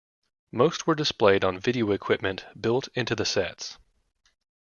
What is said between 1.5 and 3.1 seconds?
video equipment built